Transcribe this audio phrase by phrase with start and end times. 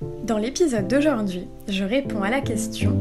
[0.00, 2.96] Dans l'épisode d'aujourd'hui, je réponds à la question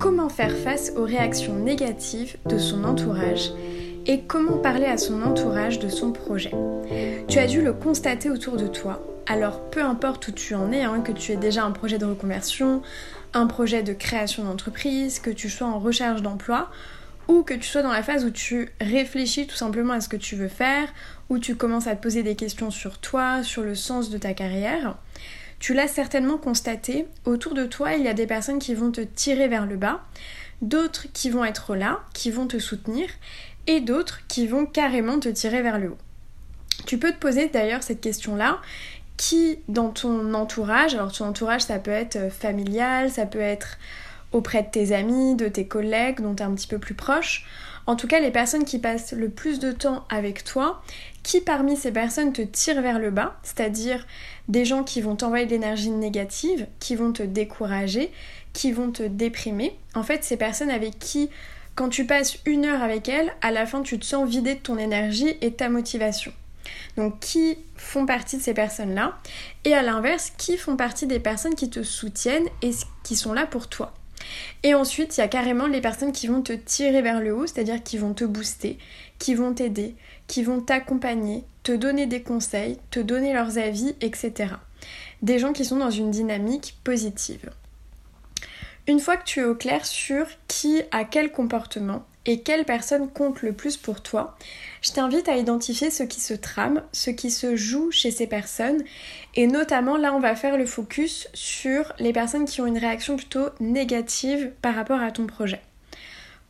[0.00, 3.52] comment faire face aux réactions négatives de son entourage
[4.06, 6.50] et comment parler à son entourage de son projet?
[7.28, 10.82] Tu as dû le constater autour de toi, alors peu importe où tu en es,
[10.82, 12.82] hein, que tu aies déjà un projet de reconversion,
[13.32, 16.68] un projet de création d'entreprise, que tu sois en recherche d'emploi,
[17.28, 20.16] ou que tu sois dans la phase où tu réfléchis tout simplement à ce que
[20.16, 20.88] tu veux faire,
[21.30, 24.34] où tu commences à te poser des questions sur toi, sur le sens de ta
[24.34, 24.96] carrière,
[25.58, 29.00] tu l'as certainement constaté, autour de toi, il y a des personnes qui vont te
[29.00, 30.04] tirer vers le bas,
[30.62, 33.08] d'autres qui vont être là, qui vont te soutenir,
[33.66, 35.98] et d'autres qui vont carrément te tirer vers le haut.
[36.86, 38.60] Tu peux te poser d'ailleurs cette question-là,
[39.16, 43.78] qui dans ton entourage, alors ton entourage ça peut être familial, ça peut être
[44.32, 47.46] auprès de tes amis, de tes collègues dont tu es un petit peu plus proche,
[47.86, 50.82] en tout cas les personnes qui passent le plus de temps avec toi,
[51.22, 54.06] qui parmi ces personnes te tirent vers le bas, c'est-à-dire
[54.48, 58.10] des gens qui vont t'envoyer de l'énergie négative, qui vont te décourager,
[58.52, 59.76] qui vont te déprimer.
[59.94, 61.30] En fait, ces personnes avec qui,
[61.74, 64.60] quand tu passes une heure avec elles, à la fin tu te sens vidé de
[64.60, 66.32] ton énergie et de ta motivation.
[66.96, 69.18] Donc qui font partie de ces personnes-là?
[69.64, 72.70] Et à l'inverse, qui font partie des personnes qui te soutiennent et
[73.02, 73.92] qui sont là pour toi?
[74.62, 77.46] Et ensuite, il y a carrément les personnes qui vont te tirer vers le haut,
[77.46, 78.78] c'est-à-dire qui vont te booster,
[79.18, 79.94] qui vont t'aider,
[80.26, 84.54] qui vont t'accompagner, te donner des conseils, te donner leurs avis, etc.
[85.22, 87.50] Des gens qui sont dans une dynamique positive.
[88.86, 93.10] Une fois que tu es au clair sur qui a quel comportement et quelle personne
[93.10, 94.36] compte le plus pour toi,
[94.82, 98.82] je t'invite à identifier ce qui se trame, ce qui se joue chez ces personnes.
[99.34, 103.16] Et notamment là, on va faire le focus sur les personnes qui ont une réaction
[103.16, 105.60] plutôt négative par rapport à ton projet.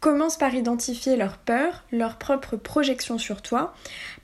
[0.01, 3.75] Commence par identifier leurs peurs, leurs propres projections sur toi,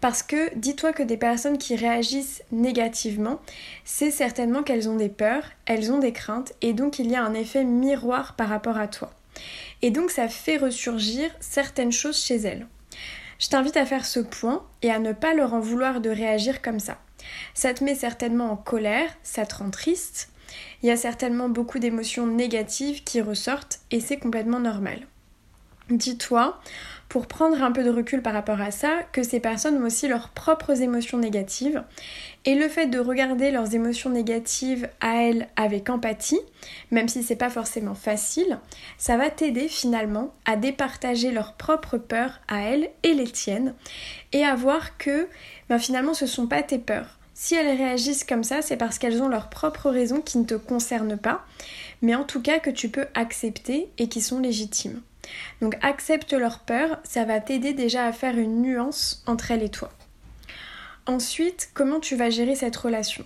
[0.02, 3.40] parce que dis-toi que des personnes qui réagissent négativement,
[3.86, 7.24] c'est certainement qu'elles ont des peurs, elles ont des craintes, et donc il y a
[7.24, 9.10] un effet miroir par rapport à toi.
[9.82, 12.66] Et donc ça fait ressurgir certaines choses chez elles.
[13.38, 16.60] Je t'invite à faire ce point et à ne pas leur en vouloir de réagir
[16.60, 16.98] comme ça.
[17.54, 20.30] Ça te met certainement en colère, ça te rend triste,
[20.82, 25.06] il y a certainement beaucoup d'émotions négatives qui ressortent et c'est complètement normal.
[25.90, 26.60] Dis-toi,
[27.10, 30.06] pour prendre un peu de recul par rapport à ça, que ces personnes ont aussi
[30.06, 31.82] leurs propres émotions négatives.
[32.44, 36.38] Et le fait de regarder leurs émotions négatives à elles avec empathie,
[36.92, 38.60] même si c'est pas forcément facile,
[38.96, 43.74] ça va t'aider finalement à départager leurs propres peurs à elles et les tiennes,
[44.32, 45.26] et à voir que
[45.68, 47.18] ben, finalement ce sont pas tes peurs.
[47.34, 50.54] Si elles réagissent comme ça, c'est parce qu'elles ont leurs propres raisons qui ne te
[50.54, 51.44] concernent pas,
[52.02, 55.02] mais en tout cas que tu peux accepter et qui sont légitimes.
[55.60, 59.68] Donc accepte leur peur, ça va t'aider déjà à faire une nuance entre elles et
[59.68, 59.90] toi.
[61.06, 63.24] Ensuite, comment tu vas gérer cette relation?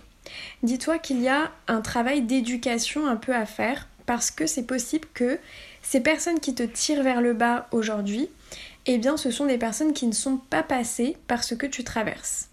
[0.63, 5.07] Dis-toi qu'il y a un travail d'éducation un peu à faire parce que c'est possible
[5.13, 5.39] que
[5.81, 8.29] ces personnes qui te tirent vers le bas aujourd'hui,
[8.85, 11.83] eh bien ce sont des personnes qui ne sont pas passées par ce que tu
[11.83, 12.49] traverses.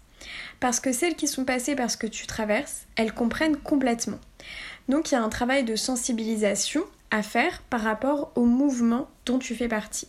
[0.59, 4.19] Parce que celles qui sont passées par ce que tu traverses, elles comprennent complètement.
[4.89, 6.83] Donc il y a un travail de sensibilisation
[7.21, 10.07] faire par rapport au mouvement dont tu fais partie.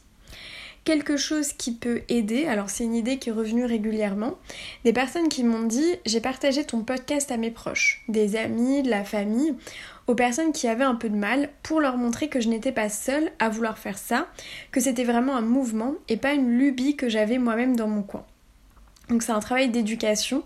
[0.85, 4.35] Quelque chose qui peut aider, alors c'est une idée qui est revenue régulièrement,
[4.85, 8.91] des personnes qui m'ont dit j'ai partagé ton podcast à mes proches, des amis, de
[8.91, 9.55] la famille,
[10.07, 12.91] aux personnes qui avaient un peu de mal pour leur montrer que je n'étais pas
[12.91, 14.29] seule à vouloir faire ça,
[14.73, 18.27] que c'était vraiment un mouvement et pas une lubie que j'avais moi-même dans mon coin.
[19.09, 20.45] Donc c'est un travail d'éducation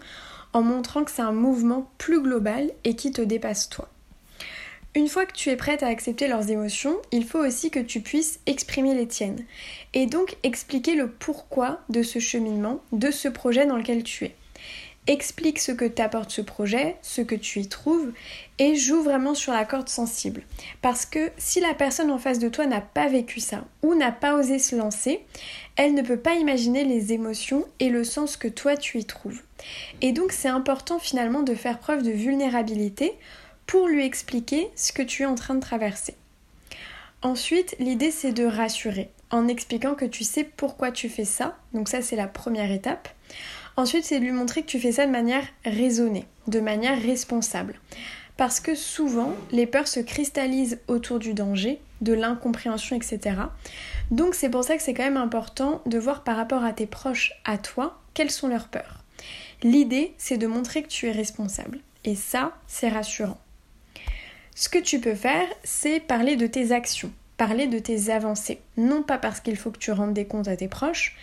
[0.52, 3.88] en montrant que c'est un mouvement plus global et qui te dépasse toi.
[4.98, 8.00] Une fois que tu es prête à accepter leurs émotions, il faut aussi que tu
[8.00, 9.44] puisses exprimer les tiennes.
[9.94, 14.34] Et donc expliquer le pourquoi de ce cheminement, de ce projet dans lequel tu es.
[15.06, 18.12] Explique ce que t'apporte ce projet, ce que tu y trouves,
[18.58, 20.42] et joue vraiment sur la corde sensible.
[20.82, 24.10] Parce que si la personne en face de toi n'a pas vécu ça, ou n'a
[24.10, 25.20] pas osé se lancer,
[25.76, 29.42] elle ne peut pas imaginer les émotions et le sens que toi tu y trouves.
[30.02, 33.14] Et donc c'est important finalement de faire preuve de vulnérabilité
[33.68, 36.16] pour lui expliquer ce que tu es en train de traverser.
[37.22, 41.56] Ensuite, l'idée c'est de rassurer en expliquant que tu sais pourquoi tu fais ça.
[41.74, 43.08] Donc ça c'est la première étape.
[43.76, 47.78] Ensuite, c'est de lui montrer que tu fais ça de manière raisonnée, de manière responsable.
[48.36, 53.36] Parce que souvent, les peurs se cristallisent autour du danger, de l'incompréhension, etc.
[54.10, 56.86] Donc c'est pour ça que c'est quand même important de voir par rapport à tes
[56.86, 59.04] proches, à toi, quelles sont leurs peurs.
[59.62, 61.80] L'idée, c'est de montrer que tu es responsable.
[62.04, 63.38] Et ça, c'est rassurant.
[64.60, 68.58] Ce que tu peux faire, c'est parler de tes actions, parler de tes avancées.
[68.76, 71.16] Non pas parce qu'il faut que tu rendes des comptes à tes proches,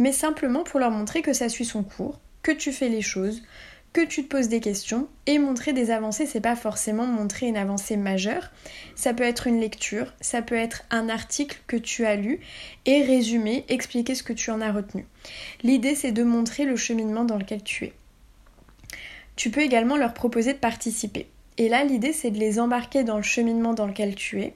[0.00, 3.44] mais simplement pour leur montrer que ça suit son cours, que tu fais les choses,
[3.92, 7.56] que tu te poses des questions et montrer des avancées, c'est pas forcément montrer une
[7.56, 8.50] avancée majeure.
[8.96, 12.40] Ça peut être une lecture, ça peut être un article que tu as lu
[12.86, 15.06] et résumer, expliquer ce que tu en as retenu.
[15.62, 17.92] L'idée c'est de montrer le cheminement dans lequel tu es.
[19.36, 21.28] Tu peux également leur proposer de participer.
[21.58, 24.54] Et là, l'idée, c'est de les embarquer dans le cheminement dans lequel tu es,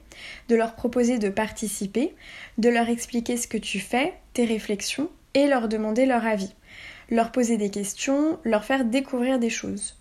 [0.49, 2.15] de leur proposer de participer,
[2.57, 6.53] de leur expliquer ce que tu fais, tes réflexions, et leur demander leur avis
[7.09, 9.95] leur poser des questions, leur faire découvrir des choses.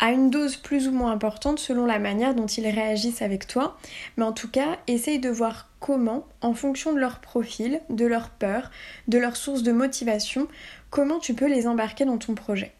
[0.00, 3.78] À une dose plus ou moins importante selon la manière dont ils réagissent avec toi,
[4.16, 8.30] mais en tout cas, essaye de voir comment, en fonction de leur profil, de leur
[8.30, 8.70] peur,
[9.06, 10.48] de leur source de motivation,
[10.90, 12.72] comment tu peux les embarquer dans ton projet.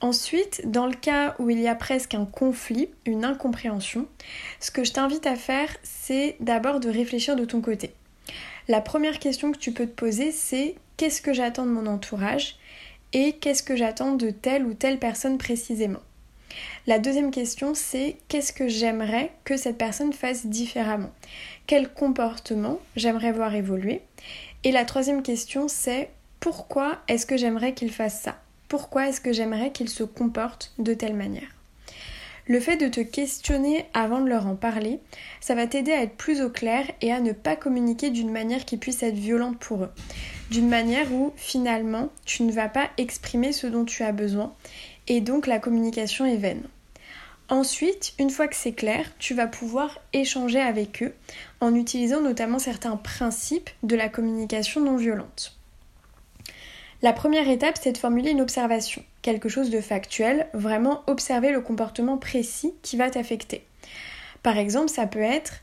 [0.00, 4.06] Ensuite, dans le cas où il y a presque un conflit, une incompréhension,
[4.60, 7.92] ce que je t'invite à faire, c'est d'abord de réfléchir de ton côté.
[8.68, 12.56] La première question que tu peux te poser, c'est qu'est-ce que j'attends de mon entourage
[13.12, 16.00] et qu'est-ce que j'attends de telle ou telle personne précisément?
[16.86, 21.10] La deuxième question, c'est qu'est-ce que j'aimerais que cette personne fasse différemment?
[21.66, 24.02] Quel comportement j'aimerais voir évoluer?
[24.64, 26.10] Et la troisième question, c'est
[26.40, 28.38] pourquoi est-ce que j'aimerais qu'il fasse ça?
[28.68, 31.48] Pourquoi est-ce que j'aimerais qu'il se comporte de telle manière
[32.50, 35.00] le fait de te questionner avant de leur en parler,
[35.38, 38.64] ça va t'aider à être plus au clair et à ne pas communiquer d'une manière
[38.64, 39.90] qui puisse être violente pour eux.
[40.50, 44.54] D'une manière où finalement tu ne vas pas exprimer ce dont tu as besoin
[45.08, 46.62] et donc la communication est vaine.
[47.50, 51.14] Ensuite, une fois que c'est clair, tu vas pouvoir échanger avec eux
[51.60, 55.57] en utilisant notamment certains principes de la communication non violente.
[57.00, 61.60] La première étape, c'est de formuler une observation, quelque chose de factuel, vraiment observer le
[61.60, 63.64] comportement précis qui va t'affecter.
[64.42, 65.60] Par exemple, ça peut être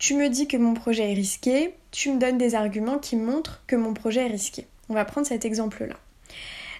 [0.00, 3.62] tu me dis que mon projet est risqué, tu me donnes des arguments qui montrent
[3.66, 4.66] que mon projet est risqué.
[4.88, 5.94] On va prendre cet exemple-là.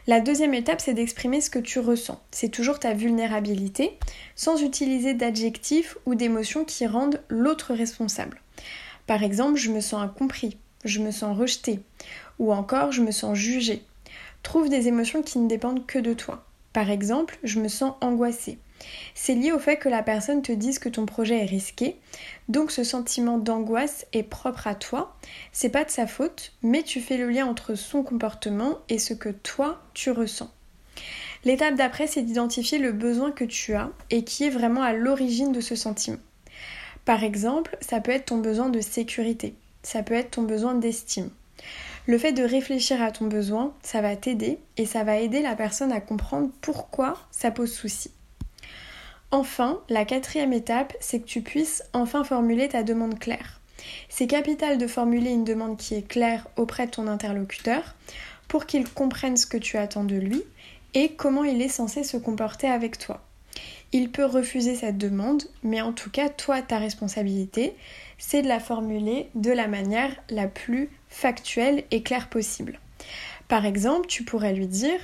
[0.07, 2.19] La deuxième étape, c'est d'exprimer ce que tu ressens.
[2.31, 3.99] C'est toujours ta vulnérabilité,
[4.37, 8.41] sans utiliser d'adjectifs ou d'émotions qui rendent l'autre responsable.
[9.07, 10.57] Par exemple, je me sens incompris,
[10.87, 11.81] je me sens rejeté,
[12.39, 13.83] ou encore je me sens jugé.
[14.43, 16.45] Trouve des émotions qui ne dépendent que de toi.
[16.73, 18.59] Par exemple, je me sens angoissée.
[19.15, 21.97] C'est lié au fait que la personne te dise que ton projet est risqué,
[22.49, 25.17] donc ce sentiment d'angoisse est propre à toi,
[25.53, 29.13] c'est pas de sa faute, mais tu fais le lien entre son comportement et ce
[29.13, 30.51] que toi tu ressens.
[31.45, 35.53] L'étape d'après, c'est d'identifier le besoin que tu as et qui est vraiment à l'origine
[35.53, 36.19] de ce sentiment.
[37.05, 41.31] Par exemple, ça peut être ton besoin de sécurité, ça peut être ton besoin d'estime.
[42.07, 45.55] Le fait de réfléchir à ton besoin, ça va t'aider et ça va aider la
[45.55, 48.11] personne à comprendre pourquoi ça pose souci.
[49.31, 53.61] Enfin, la quatrième étape, c'est que tu puisses enfin formuler ta demande claire.
[54.09, 57.95] C'est capital de formuler une demande qui est claire auprès de ton interlocuteur
[58.49, 60.43] pour qu'il comprenne ce que tu attends de lui
[60.95, 63.23] et comment il est censé se comporter avec toi.
[63.93, 67.75] Il peut refuser cette demande, mais en tout cas, toi, ta responsabilité,
[68.21, 72.79] c'est de la formuler de la manière la plus factuelle et claire possible.
[73.49, 75.01] Par exemple, tu pourrais lui dire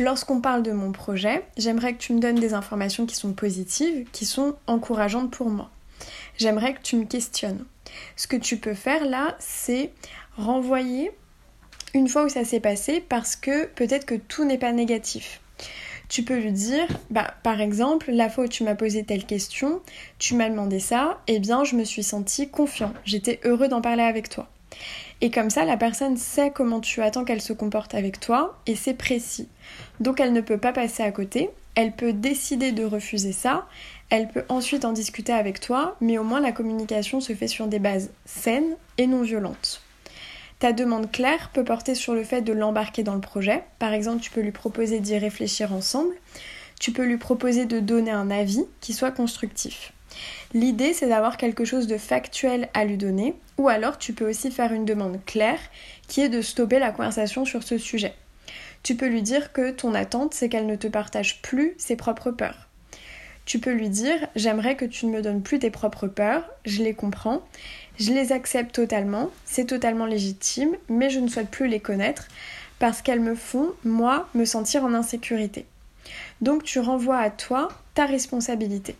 [0.00, 4.08] Lorsqu'on parle de mon projet, j'aimerais que tu me donnes des informations qui sont positives,
[4.10, 5.70] qui sont encourageantes pour moi.
[6.36, 7.64] J'aimerais que tu me questionnes.
[8.16, 9.92] Ce que tu peux faire là, c'est
[10.36, 11.12] renvoyer
[11.92, 15.40] une fois où ça s'est passé parce que peut-être que tout n'est pas négatif
[16.08, 19.80] tu peux lui dire, bah, par exemple, la fois où tu m'as posé telle question,
[20.18, 23.80] tu m'as demandé ça, et eh bien je me suis senti confiant, j'étais heureux d'en
[23.80, 24.48] parler avec toi.
[25.20, 28.74] Et comme ça, la personne sait comment tu attends qu'elle se comporte avec toi, et
[28.74, 29.48] c'est précis.
[30.00, 33.66] Donc elle ne peut pas passer à côté, elle peut décider de refuser ça,
[34.10, 37.66] elle peut ensuite en discuter avec toi, mais au moins la communication se fait sur
[37.66, 39.83] des bases saines et non violentes.
[40.64, 43.64] Ta demande claire peut porter sur le fait de l'embarquer dans le projet.
[43.78, 46.14] Par exemple, tu peux lui proposer d'y réfléchir ensemble.
[46.80, 49.92] Tu peux lui proposer de donner un avis qui soit constructif.
[50.54, 54.50] L'idée, c'est d'avoir quelque chose de factuel à lui donner, ou alors tu peux aussi
[54.50, 55.60] faire une demande claire
[56.08, 58.14] qui est de stopper la conversation sur ce sujet.
[58.82, 62.30] Tu peux lui dire que ton attente, c'est qu'elle ne te partage plus ses propres
[62.30, 62.70] peurs.
[63.44, 66.82] Tu peux lui dire J'aimerais que tu ne me donnes plus tes propres peurs, je
[66.82, 67.42] les comprends,
[67.98, 72.28] je les accepte totalement, c'est totalement légitime, mais je ne souhaite plus les connaître
[72.78, 75.64] parce qu'elles me font, moi, me sentir en insécurité.
[76.40, 78.96] Donc tu renvoies à toi ta responsabilité.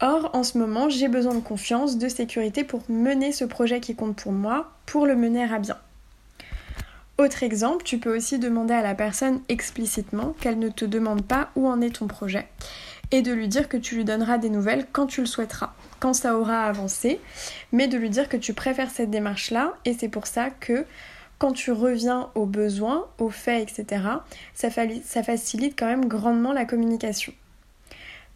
[0.00, 3.94] Or, en ce moment, j'ai besoin de confiance, de sécurité pour mener ce projet qui
[3.94, 5.78] compte pour moi, pour le mener à bien.
[7.18, 11.48] Autre exemple, tu peux aussi demander à la personne explicitement qu'elle ne te demande pas
[11.56, 12.46] où en est ton projet
[13.10, 16.14] et de lui dire que tu lui donneras des nouvelles quand tu le souhaiteras quand
[16.14, 17.20] ça aura avancé,
[17.72, 20.84] mais de lui dire que tu préfères cette démarche-là et c'est pour ça que
[21.38, 24.02] quand tu reviens aux besoins, aux faits, etc.,
[24.54, 27.32] ça, facilite quand même grandement la communication.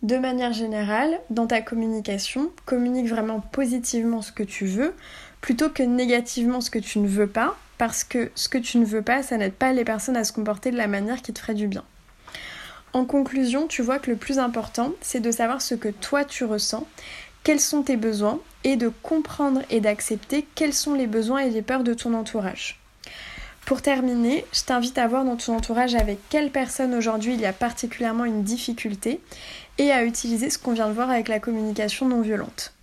[0.03, 4.95] De manière générale, dans ta communication, communique vraiment positivement ce que tu veux
[5.41, 8.85] plutôt que négativement ce que tu ne veux pas, parce que ce que tu ne
[8.85, 11.39] veux pas, ça n'aide pas les personnes à se comporter de la manière qui te
[11.39, 11.85] ferait du bien.
[12.93, 16.45] En conclusion, tu vois que le plus important, c'est de savoir ce que toi tu
[16.45, 16.87] ressens,
[17.45, 21.63] quels sont tes besoins, et de comprendre et d'accepter quels sont les besoins et les
[21.63, 22.79] peurs de ton entourage.
[23.65, 27.47] Pour terminer, je t'invite à voir dans ton entourage avec quelle personne aujourd'hui il y
[27.47, 29.21] a particulièrement une difficulté
[29.79, 32.75] et à utiliser ce qu'on vient de voir avec la communication non violente.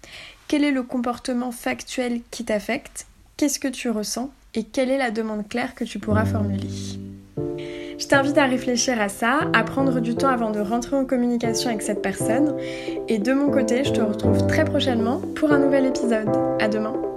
[0.48, 3.06] Quel est le comportement factuel qui t'affecte?
[3.36, 4.32] Qu'est-ce que tu ressens?
[4.54, 6.70] Et quelle est la demande claire que tu pourras formuler?
[7.98, 11.70] Je t'invite à réfléchir à ça, à prendre du temps avant de rentrer en communication
[11.70, 12.56] avec cette personne.
[13.08, 16.30] Et de mon côté, je te retrouve très prochainement pour un nouvel épisode.
[16.60, 17.17] À demain!